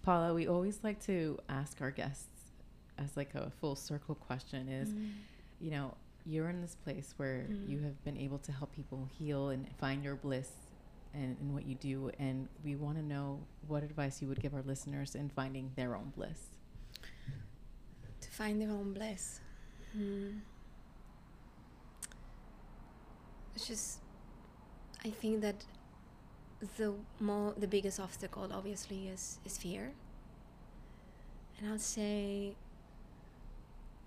[0.02, 2.52] Paula, we always like to ask our guests
[2.96, 5.12] as like a full circle question is, Mm.
[5.60, 5.94] you know,
[6.24, 7.68] you're in this place where Mm.
[7.68, 10.50] you have been able to help people heal and find your bliss
[11.14, 14.54] and in what you do and we want to know what advice you would give
[14.54, 16.57] our listeners in finding their own bliss.
[18.38, 19.40] Find their own bliss.
[19.92, 20.38] Hmm.
[23.56, 23.98] It's just,
[25.04, 25.64] I think that
[26.76, 29.92] the more the biggest obstacle obviously is is fear.
[31.58, 32.54] And I'll say,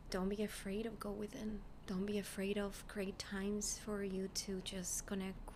[0.09, 1.59] don't be afraid of go within.
[1.86, 5.49] Don't be afraid of create times for you to just connect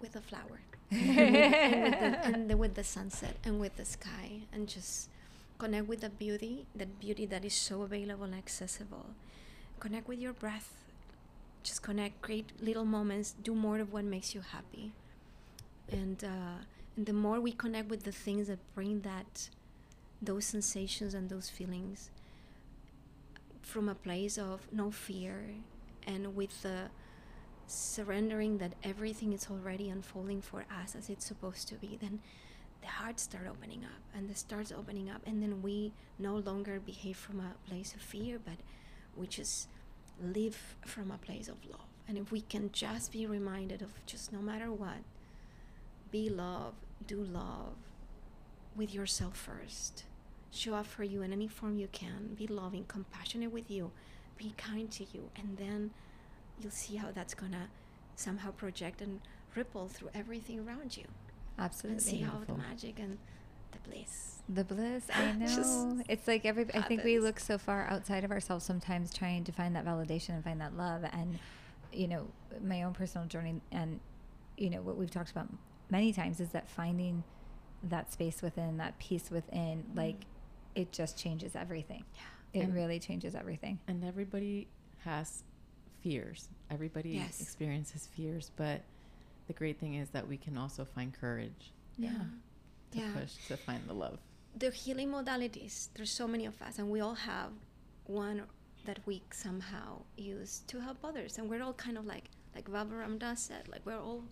[0.00, 0.60] with a flower
[0.90, 5.10] and, with the, and the, with the sunset and with the sky and just
[5.58, 9.06] connect with the beauty that beauty that is so available and accessible.
[9.80, 10.72] Connect with your breath.
[11.62, 13.34] Just connect create little moments.
[13.42, 14.92] Do more of what makes you happy.
[15.90, 16.64] And uh,
[16.96, 19.48] and the more we connect with the things that bring that
[20.20, 22.10] those sensations and those feelings
[23.62, 25.44] from a place of no fear
[26.06, 26.90] and with the
[27.66, 32.18] surrendering that everything is already unfolding for us as it's supposed to be then
[32.80, 36.80] the heart start opening up and the starts opening up and then we no longer
[36.80, 38.56] behave from a place of fear but
[39.16, 39.68] we just
[40.22, 41.80] live from a place of love.
[42.06, 44.98] And if we can just be reminded of just no matter what
[46.10, 46.74] be love
[47.06, 47.74] do love
[48.76, 50.04] with yourself first.
[50.50, 52.34] Show up for you in any form you can.
[52.36, 53.90] Be loving compassionate with you.
[54.36, 55.30] Be kind to you.
[55.36, 55.90] And then
[56.60, 57.68] you'll see how that's gonna
[58.16, 59.20] somehow project and
[59.54, 61.04] ripple through everything around you
[61.58, 62.22] and see Absolutely.
[62.22, 63.18] how the magic and
[63.72, 66.02] the bliss The bliss, I Just know.
[66.08, 66.66] It's like every.
[66.74, 70.30] I think we look so far outside of ourselves sometimes, trying to find that validation
[70.30, 71.04] and find that love.
[71.12, 71.38] And
[71.92, 72.26] you know,
[72.62, 74.00] my own personal journey, and
[74.56, 75.48] you know what we've talked about
[75.90, 77.24] many times is that finding
[77.82, 79.98] that space within, that peace within, mm-hmm.
[79.98, 80.24] like
[80.74, 82.04] it just changes everything.
[82.14, 82.60] Yeah.
[82.60, 83.78] It And- really changes everything.
[83.86, 84.68] And everybody
[85.04, 85.44] has
[86.02, 86.48] fears.
[86.70, 87.40] Everybody Yes.
[87.40, 88.82] experiences fears, but
[89.48, 92.10] the great thing is that we can also find courage yeah
[92.92, 94.18] to yeah push to find the love.
[94.56, 97.50] the healing modalities there's so many of us and we all have
[98.06, 98.42] one
[98.84, 102.94] that we somehow use to help others and we're all kind of like like Baba
[103.18, 104.22] Dass said like we're all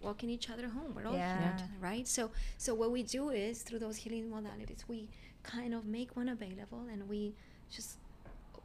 [0.00, 1.38] walking each other home we're all Yeah.
[1.38, 5.08] healed, right so so what we do is through those healing modalities we
[5.42, 7.34] kind of make one available and we
[7.70, 7.98] just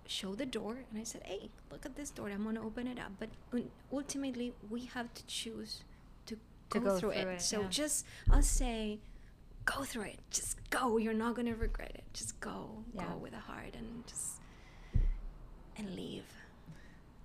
[0.10, 2.88] show the door and I said hey look at this door I'm going to open
[2.88, 3.30] it up but
[3.92, 5.84] ultimately we have to choose
[6.28, 6.36] to,
[6.72, 7.68] To go, go through, through it, it, so yeah.
[7.70, 9.00] just I'll say
[9.66, 10.20] go through it.
[10.32, 10.96] Just go.
[10.98, 12.04] You're not gonna regret it.
[12.14, 12.70] Just go.
[12.94, 13.04] Yeah.
[13.12, 14.40] Go with a heart and just
[15.78, 16.24] and leave.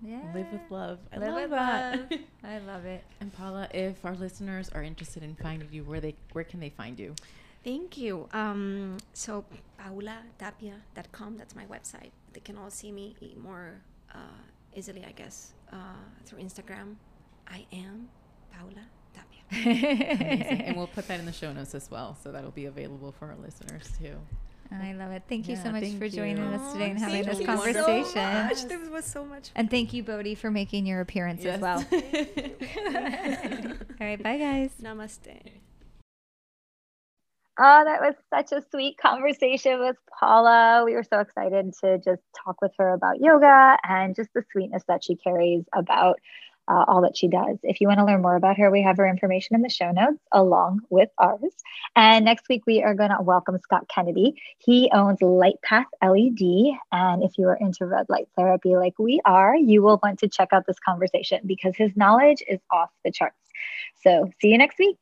[0.01, 0.19] Yeah.
[0.35, 0.99] Live with love.
[1.13, 2.11] I Live love with that.
[2.11, 2.19] love.
[2.43, 3.03] I love it.
[3.21, 6.69] and Paula, if our listeners are interested in finding you, where they where can they
[6.69, 7.15] find you?
[7.63, 8.27] Thank you.
[8.33, 9.45] Um, so
[9.79, 11.37] paulatapia.com.
[11.37, 12.11] That's my website.
[12.33, 13.81] They can all see me more
[14.13, 14.17] uh,
[14.75, 15.75] easily, I guess, uh,
[16.25, 16.95] through Instagram.
[17.47, 18.09] I am
[18.51, 20.63] Paula Tapia.
[20.65, 23.27] And we'll put that in the show notes as well, so that'll be available for
[23.27, 24.15] our listeners too.
[24.71, 25.23] I love it.
[25.29, 26.43] Thank you so much for joining you.
[26.43, 27.55] us today and Aw, having thank this you so
[28.23, 28.63] much.
[28.67, 29.49] This was so much.
[29.49, 29.51] fun.
[29.55, 31.85] And thank you, Bodhi, for making your appearance as well.
[31.93, 31.99] All
[33.99, 34.71] right, bye, guys.
[34.81, 35.61] Namaste.
[37.59, 40.83] Oh, that was such a sweet conversation with Paula.
[40.85, 44.83] We were so excited to just talk with her about yoga and just the sweetness
[44.87, 46.19] that she carries about
[46.67, 47.57] uh, all that she does.
[47.61, 49.91] If you want to learn more about her, we have her information in the show
[49.91, 51.53] notes along with ours.
[51.95, 54.41] And next week, we are going to welcome Scott Kennedy.
[54.57, 56.75] He owns Light Path LED.
[56.91, 60.27] And if you are into red light therapy like we are, you will want to
[60.27, 63.37] check out this conversation because his knowledge is off the charts.
[64.01, 64.97] So, see you next week.